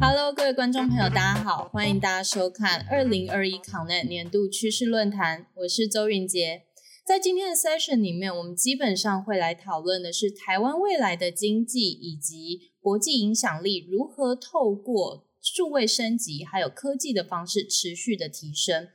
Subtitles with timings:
[0.00, 6.64] Hello，各位观众朋友，大家好，欢迎大家收看二零二一 Connect 年度趋势论坛，我是周云杰。
[7.04, 18.88] 在今天的 session 里面，我们基本上会来讨论的是台湾未来的经济以及国际影响力如何透过数位升级还有科技的方式持续的提升。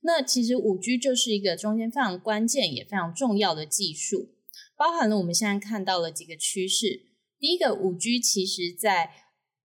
[0.00, 4.30] 那其实五 G 就是一个中间非常关键也非常重要的技术，
[4.76, 7.06] 包含了我们现在看到了几个趋势。
[7.38, 9.10] 第一个，五 G 其实在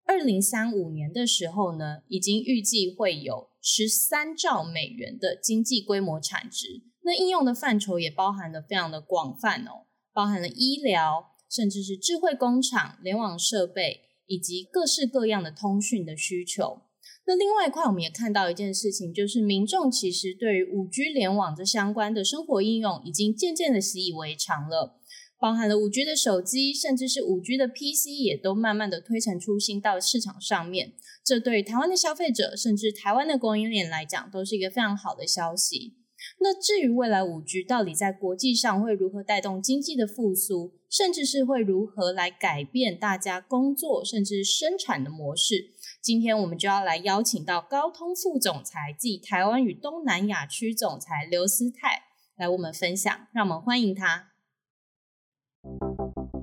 [0.06, 6.84] 二零三五年的时候呢，已经预计会有十三兆美元的经济规模产值。
[7.04, 16.82] 那应用的范畴也包含的非常的广泛哦，包含了医疗，甚至是智慧工厂、联网设备以及各式各样的通讯的需求。
[17.26, 25.00] 那另外一块，我们也看到一件事情，就是民众其实对于五 G 联网这相关的生活应用，已经渐渐的习以为常了。
[25.40, 30.94] 包含了五 G 的手机，甚至是五 G 的 PC，也都慢慢的推陈出新到市场上面。
[31.24, 35.96] 这对台湾的消费者，甚至台湾的供应链来讲，都是一个非常好的消息。
[36.40, 52.03] 那至于未来五 G 到底在国际上会如何带动经济的复苏，甚至是会如何来改变大家工作甚至生产的模式，今天我们就要来邀请到高通副总裁暨台湾与东南亚区总裁刘思泰
[52.37, 54.29] 来我们分享，让我们欢迎他。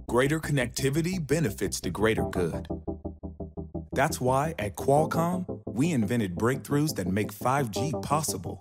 [0.07, 2.67] Greater connectivity benefits the greater good.
[3.93, 8.59] That's why at Qualcomm, we invented breakthroughs that make 5G possible.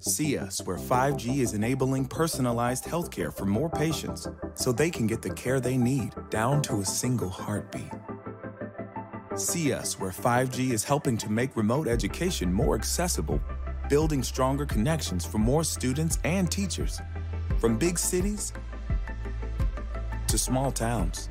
[0.00, 5.22] See us where 5G is enabling personalized healthcare for more patients so they can get
[5.22, 7.90] the care they need down to a single heartbeat.
[9.35, 13.39] See us where 5G is helping to make remote education more accessible,
[13.87, 16.99] building stronger connections for more students and teachers,
[17.59, 18.53] from big cities
[20.27, 21.29] to small towns.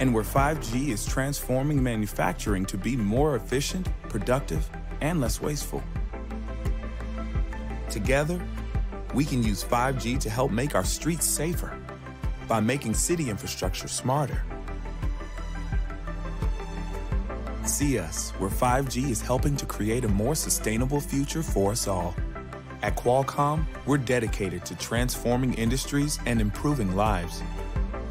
[0.00, 4.68] And where 5G is transforming manufacturing to be more efficient, productive,
[5.00, 5.82] and less wasteful.
[7.88, 8.40] Together,
[9.14, 11.76] we can use 5G to help make our streets safer
[12.46, 14.42] by making city infrastructure smarter.
[17.77, 22.13] See us where 5G is helping to create a more sustainable future for us all.
[22.81, 27.41] At Qualcomm, we're dedicated to transforming industries and improving lives.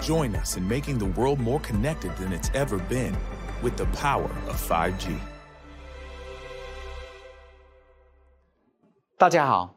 [0.00, 3.14] Join us in making the world more connected than it's ever been
[3.62, 5.16] with the power of 5G.
[9.18, 9.76] 大家好，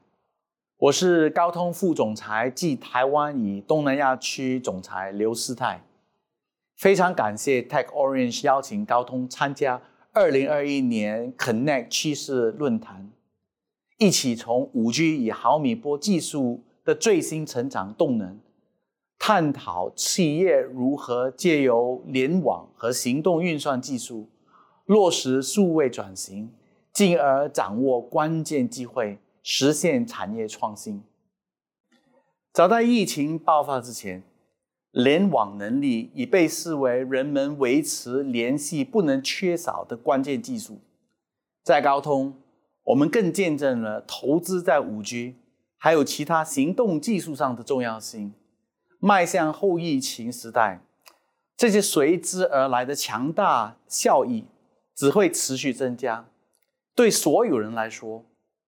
[0.78, 5.82] 我是高通副总裁暨台湾与东南亚区总裁刘思泰。
[6.81, 9.83] 非常感谢 Tech Orange 邀请高通参加
[10.15, 13.11] 二零二一年 Connect 趋势论坛，
[13.99, 18.41] 一起从五 G 与毫米波技术的最新成长动能，
[19.19, 24.31] 探讨企业如何借由联网和行动运算技术
[24.87, 26.51] 落实数位转型，
[26.95, 29.19] 进而掌握关键机会。
[29.43, 31.03] 实现产业创新。
[32.55, 34.23] 早在疫情爆发之前，
[34.91, 40.81] 联网能力已被视为人们维持联系不能缺少的关键技术。
[41.63, 42.35] 在高通，
[42.85, 45.37] 我们更见证了投资在五 G
[45.77, 48.35] 还有其他行动技术上的重要性。
[48.99, 50.81] 迈向后疫情时代，
[51.57, 54.45] 这些随之而来的强大效益
[54.95, 56.27] 只会持续增加。
[56.95, 58.25] 对所有人来说。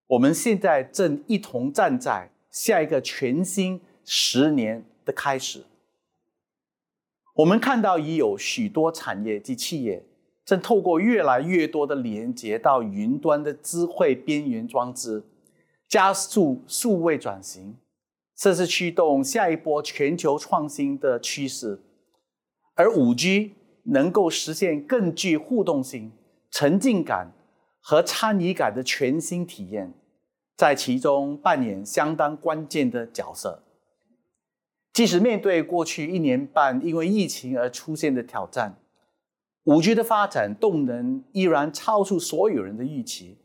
[0.08, 5.64] 我们现在正一同站在下一个全新十年的开始。
[7.42, 10.04] 我们看到已有许多产业及企业
[10.44, 15.24] 正透过越来越多的连接到云端的智慧边缘装置，
[15.88, 17.76] 加速数位转型，
[18.36, 21.80] 甚至驱动下一波全球创新的趋势。
[22.74, 23.54] 而五 G
[23.84, 26.12] 能够实现更具互动性、
[26.48, 27.32] 沉浸感
[27.80, 29.92] 和参与感的全新体验。
[30.56, 33.64] 在其中扮演相当关键的角色。
[34.92, 38.76] 即使面对过去一年半因为疫情而出现的挑战，
[39.64, 43.38] 五 G 的发展动能依然超出所有人的预期。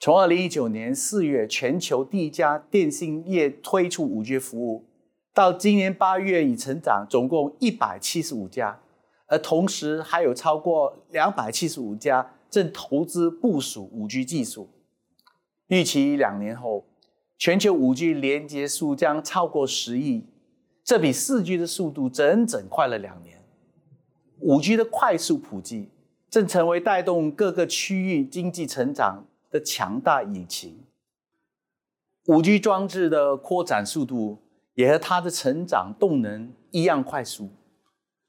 [0.00, 4.84] 从二零一九年四月全球第一家电信业推出五 G 服务，
[5.32, 8.80] 到今年八月已成长总共一百七十五家，
[9.26, 14.68] 而同时还有超过两百七十五家正投资部署五 G 技术。
[15.68, 16.84] 预期两年后，
[17.36, 20.24] 全球五 G 连接数将超过十亿，
[20.88, 23.44] 这比四 G 的速度整整快了两年。
[24.38, 25.90] 五 G 的快速普及
[26.30, 30.86] 正成为带动各个区域经济成长的强大引擎。
[32.28, 34.38] 五 G 装置的扩展速度
[34.76, 37.50] 也和它的成长动能一样快速。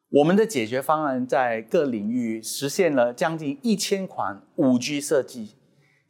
[0.10, 5.56] 我们的解决方案在各领域实现了将近一千款五 G 设计，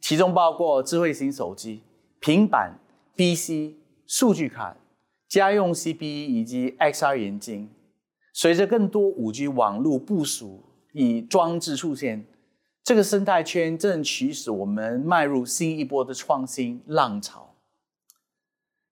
[0.00, 1.84] 其中包括智慧型手机、
[2.18, 2.80] 平板、
[3.14, 4.76] BC、数据卡、
[5.30, 7.70] 家用 CPE 以及 XR 眼镜。
[8.34, 12.26] 随着更多五 G 网络部署与装置出现，
[12.84, 17.54] 这个生态圈正驱使我们迈入新一波的创新浪潮。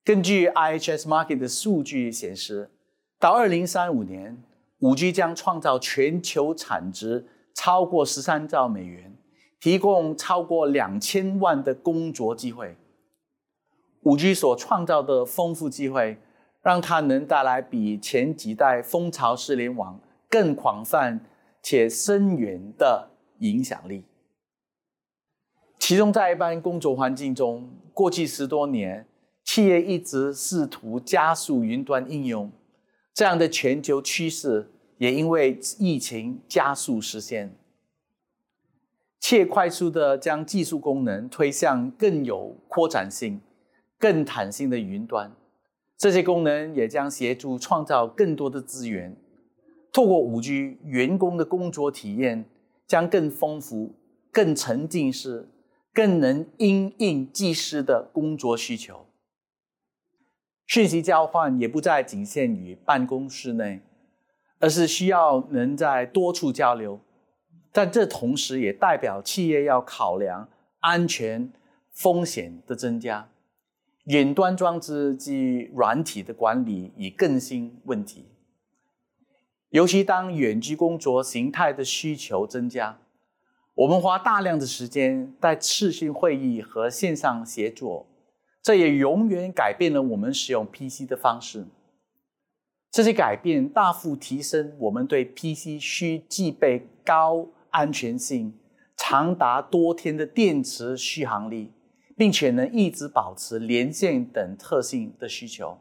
[0.04, 2.70] 根据 IHS Market 的数据显示，
[3.18, 4.42] 到二零三五年。
[4.80, 9.12] 五 G 将创造全球产值超过十三兆美元，
[9.58, 12.76] 提供超过两千万的工作机会。
[14.02, 16.16] 五 G 所创造的丰富机会，
[16.62, 21.20] 让它能带来比前几代蜂巢式联网更广泛
[21.62, 24.04] 且深远的影响力。
[25.78, 29.06] 其中，在一般工作环境中，过去十多年，
[29.44, 32.50] 企业一直试图加速云端应用。
[33.14, 37.56] 这样的全球趋势也因为疫情加速实现，
[39.18, 43.40] 且快速的将技术功能推向更有扩展性、
[43.98, 45.32] 更弹性的云端。
[45.98, 49.16] 这些功能也将协助创造更多的资源。
[49.92, 52.44] 透过五 G，员工的工作体验
[52.86, 53.96] 将更丰富、
[54.30, 55.48] 更沉浸式、
[55.92, 59.06] 更能因应即时的工作需求。
[60.68, 63.80] 讯息交换也不再仅限于办公室内，
[64.60, 67.00] 而是需要能在多处交流。
[67.72, 70.48] 但这同时也代表企业要考量
[70.80, 71.50] 安全
[71.90, 73.28] 风险的增加、
[74.08, 78.24] 远端装置及软体的管理与更新问题。
[79.68, 82.98] 尤其当远距工作形态的需求增加，
[83.74, 88.06] 我们花大量的时间在视讯会议和线上协作。
[88.62, 91.66] 这也永远改变了我们使用 PC 的方式。
[92.90, 98.58] 这些改变大幅提升我们对 PC 需具备高安全性、
[98.96, 101.70] 长达多天的电池续航力，
[102.18, 105.78] 并且能一直保持连线等特性的需求。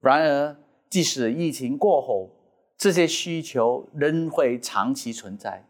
[0.00, 0.56] 然而，
[0.90, 2.30] 即使疫情过后，
[2.76, 5.64] 这些需求仍会长期存在。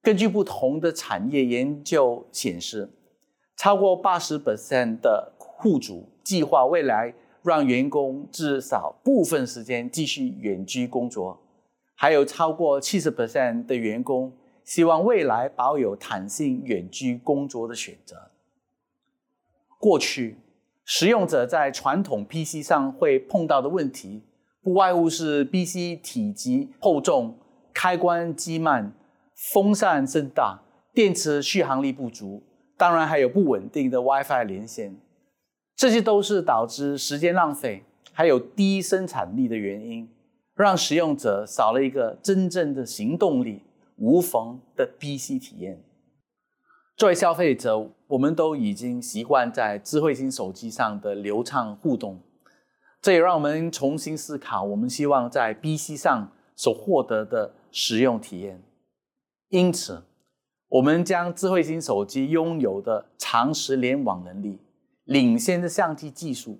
[0.00, 2.90] 根据不同的产业研究显示。
[3.56, 7.14] 超过八十 percent 的户主计划未来
[7.44, 11.40] 让员工至少部分时间继续远居工作，
[11.94, 18.28] 还有超过七十 percent 的员工希望未来保有弹性远居工作的选择。
[19.84, 20.38] 过去，
[20.86, 24.22] 使用者在传统 PC 上会碰到的问题，
[24.62, 27.36] 不外乎是 PC 体积厚重、
[27.74, 28.94] 开关机慢、
[29.52, 30.62] 风扇声大、
[30.94, 32.42] 电池续航力不足。
[32.78, 34.96] 当然还有不稳定的 WiFi 连线，
[35.76, 37.84] 这些都是导致时间浪费
[38.14, 40.08] 还有低生产力的原因，
[40.56, 43.60] 让使用者少了一个真正的行动力、
[43.96, 45.78] 无缝的 PC 体验。
[46.96, 52.20] 作为消费者，我们都已经习惯在智慧型手机上的流畅互动，
[53.02, 58.62] 这也让我们重新思考我们希望在 PC 上所获得的使用体验。
[59.48, 60.02] 因此。
[60.68, 64.58] 我们将智慧型手机拥有的长时联网能力、
[65.04, 66.58] 领先的相机技术、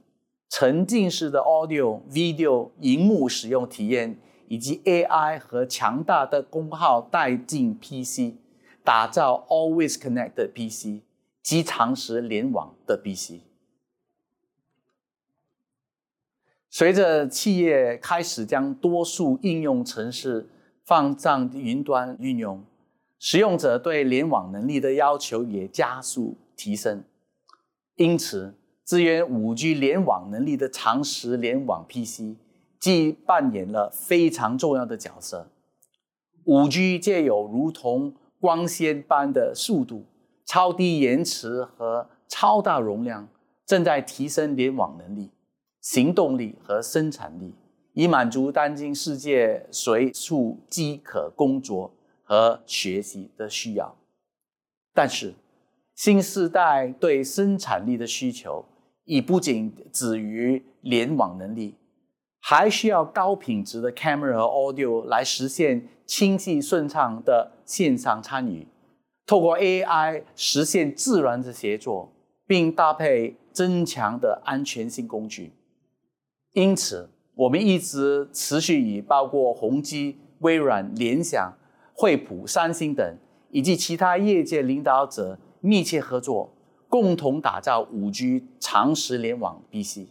[0.51, 4.17] 沉浸式的 Audio、Video、荧幕使用体验，
[4.47, 8.37] 以及 AI 和强大的功耗带进 PC，
[8.85, 11.03] 打造 Always Connect PC
[11.43, 13.41] 及长时联网的 PC。
[16.69, 20.49] 随着企业开始将多数应用程式
[20.85, 22.65] 放上云端运用。
[23.19, 27.03] 使用者对联网能力的要求也加速提升，
[27.95, 32.37] 因此，支援五 G 联网能力的长时联网 PC
[32.79, 35.49] 既扮演了非常重要的角色。
[36.45, 40.05] 五 G 借有如同光纤般的速度、
[40.45, 43.27] 超低延迟和超大容量，
[43.65, 45.31] 正在提升联网能力、
[45.81, 47.55] 行动力和生产力，
[47.95, 51.95] 以满足当今世界随处即可工作。
[52.27, 53.95] 和学习的需要，
[54.95, 55.35] 但是
[55.95, 58.65] 新时代对生产力的需求
[59.05, 61.75] 已不仅止于联网能力，
[62.41, 68.67] 还需要高品质的 camera 和 audio 来实现清晰顺畅的线上参与，
[69.27, 72.13] 透过 AI 实现自然的协作，
[72.47, 75.53] 并搭配增强的安全性工具。
[76.53, 81.55] 因此，我们一直持续与包括宏基、微软、联想。
[81.97, 83.17] 惠普、三星等
[83.51, 86.53] 以及其他业界领导者密切合作，
[86.89, 90.09] 共同打造五 G 长时联网 BC。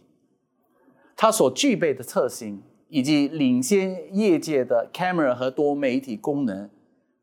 [1.14, 2.62] 它所具备的特性，
[2.94, 6.70] 以及领先业界的 camera 和多媒体功能，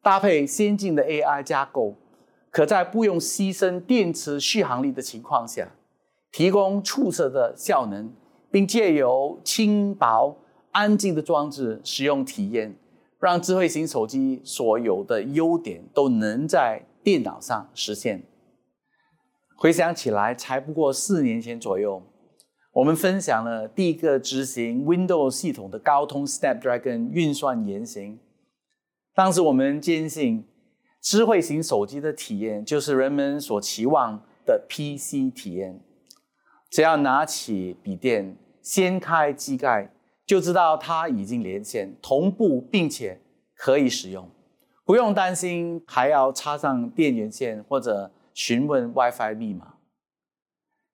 [0.03, 1.95] 搭配先进的 AI 架构，
[2.49, 5.71] 可在不用牺牲电池续航力的情况下，
[6.29, 8.11] 提供出色的效能，
[8.51, 10.35] 并借由轻薄、
[10.71, 12.75] 安静的装置使用体验，
[13.17, 18.23] 让智慧型手机所有的优点都能在电脑上实现。
[19.55, 22.03] 回想起来，才不过四年前左右。
[22.73, 28.17] 我们分享了第一个执行 Windows 系统的高通 Snapdragon 运算原型。
[29.13, 30.45] 当时我们坚信，
[31.01, 35.81] 智慧型手机的体验就是人们所期望的 PC 体验。
[36.69, 39.91] 只要拿起笔电，掀开机盖，
[40.25, 43.19] 就知道它已经连线、同步，并且
[43.53, 44.29] 可以使用，
[44.85, 49.73] 不用担心还要插上电源线或者询问 WiFi 密码。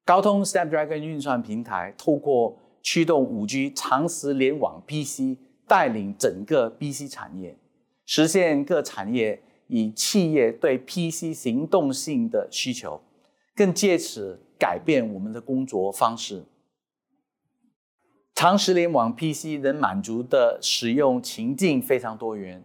[0.07, 5.37] 高通 Snapdragon 运算平台透过驱动 5G 长时联网 PC，
[5.67, 7.57] 带领整个 PC 产业，
[8.05, 13.01] 实现各产业以企业对 PC 行动性的需求，
[13.53, 16.45] 更借此改变我们的工作方式。
[18.33, 22.63] 长时联网 PC 能满足的使用情境非常多元，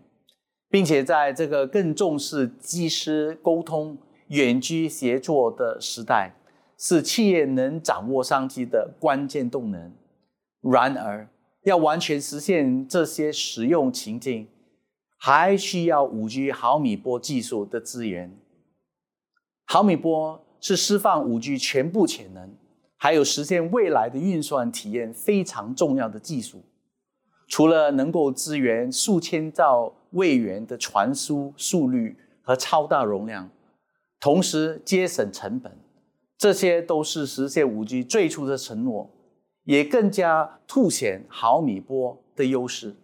[0.70, 6.36] 并且在这个更重视机师沟通、远距协作的时代。
[6.84, 9.92] 是企业能掌握商机的关键动能。
[10.60, 11.28] 然而，
[11.62, 14.48] 要完全实现这些实用情境，
[15.16, 18.36] 还需要五 G 毫米波技术的资源。
[19.66, 22.52] 毫米波是释放五 G 全部潜能，
[22.96, 26.64] 还有实现未来的运算体验非常重要的技术。
[27.46, 33.48] 除了能够支援数千兆位元的传输速率和超大容量，
[34.18, 35.72] 同时节省成本。
[36.42, 39.08] 这些都是实现五 G 最初的承诺，
[39.62, 42.96] 也更加凸显毫米波的优势。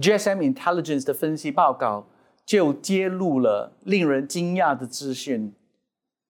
[0.00, 2.08] GSM Intelligence 的分析报告
[2.44, 5.54] 就揭露了令人惊讶的资讯：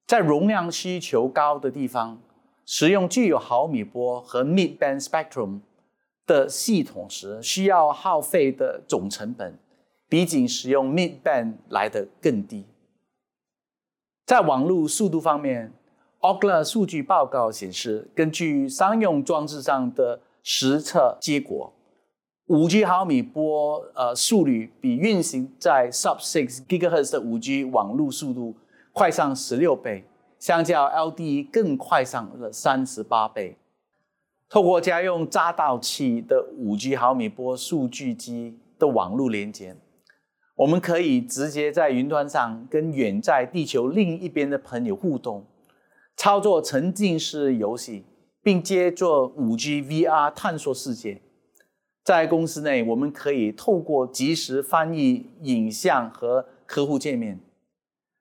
[0.07, 2.21] 在容量需求高的地方，
[2.67, 5.61] 使用具有毫米波和 Mid Band Spectrum
[6.27, 9.59] 的系统时，需要耗费的总成本，
[10.11, 12.67] 比仅使用 Mid Band 来的更低。
[14.27, 15.73] 在网络速度方面
[16.23, 21.73] ，Ookla 数据报告显示，根据商用装置上的实测结果
[22.47, 28.55] ，5G 毫米波呃速率比运行在 Sub-6 Gigahertz 的 5G 网络速度
[28.93, 30.05] 快上16倍，
[30.39, 33.57] 相较 LTE 更快上了38倍。
[34.49, 39.75] 透过家用匝道器的 5G 毫米波数据机的网络连接，
[40.57, 45.47] 我们可以直接在云端上跟远在地球另一边的朋友互动。
[46.23, 48.05] 操作沉浸式游戏，
[48.45, 51.21] 并接做 5G VR 探索世界。
[52.05, 57.41] 在公司内，我们可以透过即时翻译影像和客户界面。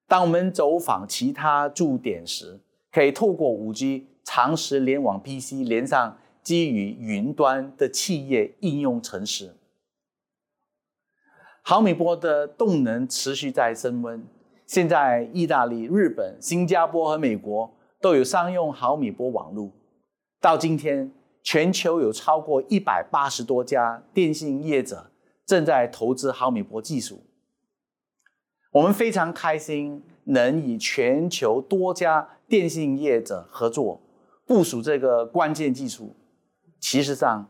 [0.07, 2.59] 当我们走访其他驻点时，
[2.91, 9.53] 可以透过 5G 长时联网 PC 连上基于云端的企业应用程式。
[11.61, 14.25] 毫米波的动能持续在升温。
[14.65, 17.71] 现在，意大利、日本、新加坡和美国。
[18.01, 19.71] 都有商用毫米波网络。
[20.41, 21.11] 到今天，
[21.43, 25.11] 全球有超过一百八十多家电信业者
[25.45, 27.21] 正在投资毫米波技术。
[28.71, 34.01] 我们非常开心能与全球多家电信业者合作
[34.47, 36.15] 部署这个关键技术。
[36.79, 37.47] 其实上，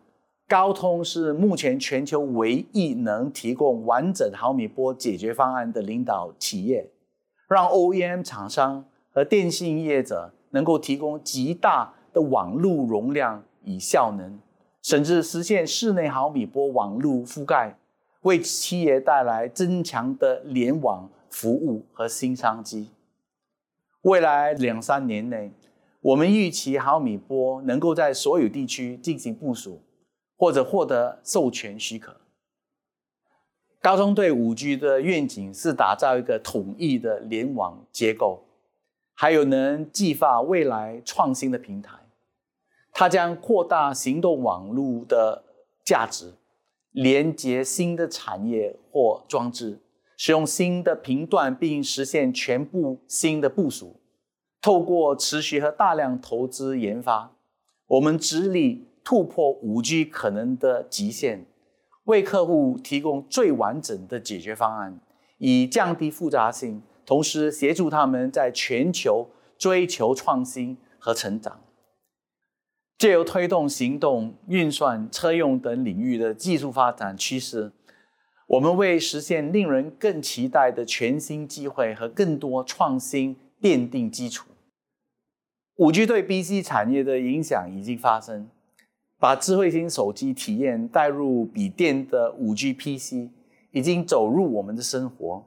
[0.49, 6.91] 高通是目前全球唯一能提供完整毫米波解决方案的领导企业，
[7.47, 10.33] 让 OEM 厂商和电信业者。
[10.51, 14.39] 能够提供极大的网络容量与效能，
[14.81, 17.77] 甚至实现室内毫米波网络覆盖，
[18.21, 22.89] 为企业带来增强的联网服务和新商机。
[24.03, 25.51] 未来两三年内，
[26.01, 29.81] 我们预期毫米波能够在所有地区进行部署，
[30.37, 32.17] 或者获得授权许可。
[33.79, 38.43] 高通对五 G 的愿景是打造一个统一的联网结构。
[39.21, 41.95] 还有能激发未来创新的平台，
[42.91, 45.43] 它将扩大行动网络的
[45.85, 46.33] 价值，
[46.89, 49.79] 连接新的产业或装置，
[50.17, 54.01] 使用新的频段，并实现全部新的部署。
[54.59, 57.31] 透过持续和大量投资研发，
[57.85, 61.45] 我们致力突破五 G 可能的极限，
[62.05, 64.99] 为客户提供最完整的解决方案，
[65.37, 66.81] 以降低复杂性。
[67.11, 69.27] 同时协助他们在全球
[69.57, 71.59] 追求创新和成长。
[72.97, 77.73] 借由推动行动、运算、车用等领域的技术发展趋势，
[78.47, 84.47] 我们为实现令人更期待的全新机会和更多创新奠定基础。
[85.75, 88.47] 五 G 对 BC 产业的影响已经发生，
[89.19, 93.29] 把智慧型手机体验带入笔电的五 G PC
[93.71, 95.45] 已经走入我们的生活，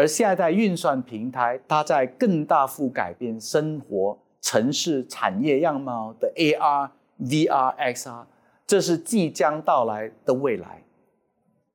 [0.00, 4.18] 而下一代运算平台它在更大幅改变生活。
[4.40, 6.88] 城市产业样貌的 AR、
[7.20, 8.24] VR、XR，
[8.66, 10.82] 这是即将到来的未来。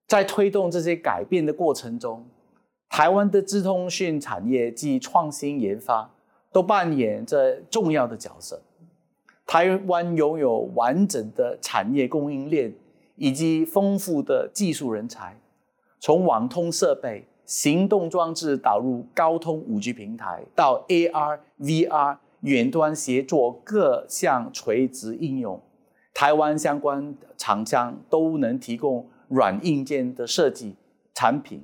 [0.08, 2.25] 在推动这些改变的过程中，
[2.89, 6.10] 台湾的资通讯产业及创新研发
[6.51, 8.60] 都扮演着重要的角色。
[9.46, 12.74] 台湾拥有完整的产业供应链
[13.15, 15.39] 以及丰富的技术人才，
[16.00, 22.18] 从网通设备、行动装置导入高通五 G 平台，到 AR、VR。
[22.42, 25.60] 远端协作各项垂直应用，
[26.14, 30.75] 台湾相关厂商都能提供软硬件的设计
[31.16, 31.64] 产品，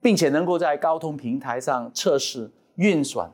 [0.00, 3.30] 并且能够在高通平台上测试运算，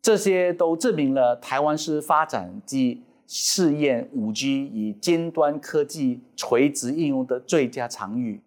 [0.00, 8.40] 这些都证明了台湾是发展及试验五 G 与尖端科技垂直应用的最佳场域。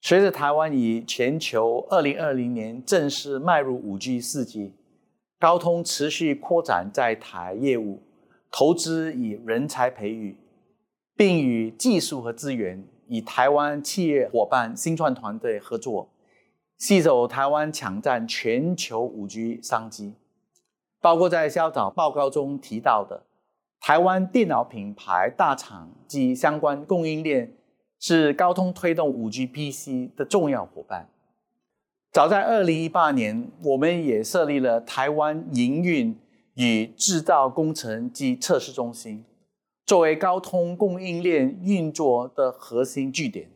[0.00, 4.74] 随着台湾以全球二零二零年正式迈入五 G 四 G。
[5.40, 8.02] 高通持续扩展在台业务，
[8.50, 10.36] 投资以人才培育，
[11.16, 16.10] 并与技术和资源与台湾企业伙伴新创团队合作，
[16.76, 20.14] 携手台湾抢占全球五 G 商机。
[21.00, 23.24] 包括在销导报告中提到的，
[23.78, 27.57] 台湾电脑品牌大厂及相关供应链
[27.98, 31.08] 是高通推动五 G PC 的重要伙伴。
[32.12, 36.18] 早在二零一八年，我们也设立了台湾营运
[36.54, 39.24] 与制造工程及测试中心，
[39.84, 43.50] 作为高通供应链运作的核心据点，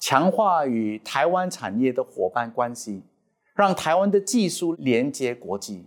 [0.00, 3.02] 强化与台湾产业的伙伴关系，
[3.54, 5.86] 让台湾的技术连接国际。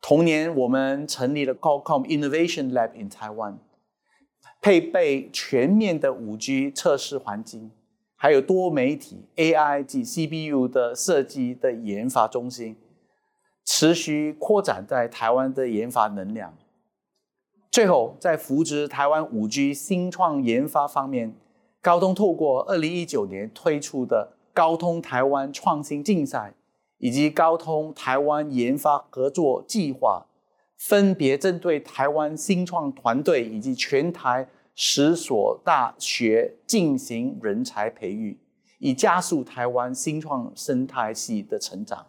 [0.00, 3.56] 同年，我们成立了 Qualcomm Innovation Lab in Taiwan，
[4.66, 7.70] 配备全面的五 G 测试环境。
[8.16, 12.74] 还有多媒体 AI 及 CPU 的设计的研发中心，
[13.64, 16.52] 持续扩展在台湾的研发能量。
[17.70, 21.36] 最后，在扶植台湾五 G 新创研发方面，
[21.80, 26.54] 高通透过二零一九年推出的高通台湾创新竞赛
[26.98, 30.26] 以及高通台湾研发合作计划，
[30.76, 34.48] 分别针对台湾新创团队以及全台。
[34.78, 38.38] 十所大学进行人才培育，
[38.78, 42.06] 以加速台湾新创生态系的成长。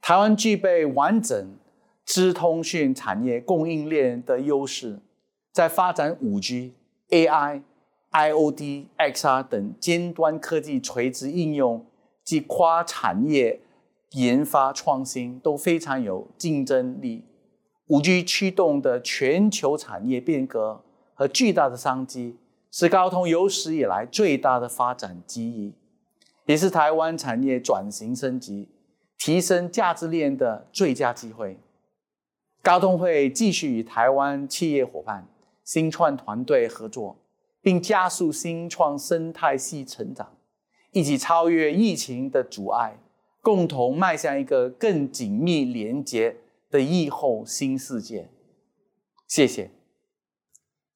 [0.00, 1.58] 台湾具备完整
[2.04, 5.00] 资通讯产业供应链的优势，
[5.50, 6.74] 在发展五 G、
[7.08, 7.62] AI、
[8.12, 11.84] IOD、XR 等尖端科技垂直应用
[12.22, 13.60] 及跨产业
[14.12, 17.24] 研发创新都非常有竞争力。
[17.88, 20.84] 五 G 驱动的全球产业变革。
[21.14, 22.36] 和巨大的商机
[22.70, 25.72] 是高通有史以来最大的发展机遇，
[26.46, 28.68] 也是台湾产业转型升级、
[29.18, 31.58] 提升价值链的最佳机会。
[32.62, 35.28] 高通会继续与台湾企业伙伴、
[35.64, 37.18] 新创团队合作，
[37.60, 40.36] 并加速新创生态系成长，
[40.92, 42.96] 一起超越疫情的阻碍，
[43.40, 46.36] 共同迈向一个更紧密连结
[46.70, 48.28] 的疫后新世界。
[49.26, 49.70] 谢谢。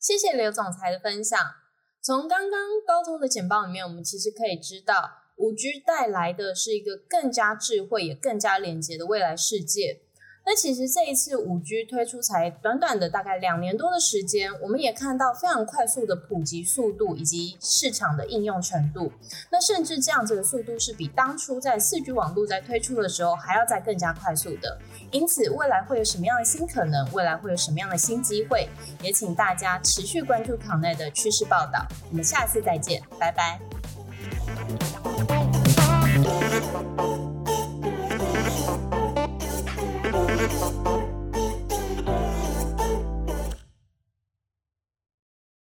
[0.06, 1.36] 谢谢刘总裁的分享。
[2.00, 10.02] 从刚刚高通的简报里面，我们其实可以知道，五 G 带来的是一个更加智慧、也更加连接的未来世界。
[10.48, 19.12] 那其实这一次五 G 推出才短短的大概两年多的时间，我们也看到非常快速的普及速度以及市场的应用程度。
[19.50, 24.78] 那甚至这样子的速度是比当初在四 G 网络在推出的时候还要再更加快速的。
[25.10, 27.04] 因此，未来会有什么样的新可能？
[27.12, 28.68] 未来会有什么样的新机会？
[29.02, 31.84] 也请大家持续关注康内的趋势报道。
[32.08, 33.58] 我们下次再见，拜拜。